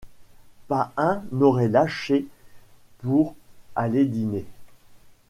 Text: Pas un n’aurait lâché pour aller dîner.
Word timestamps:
Pas 0.67 0.93
un 0.97 1.21
n’aurait 1.31 1.67
lâché 1.67 2.25
pour 3.03 3.35
aller 3.75 4.03
dîner. 4.05 4.47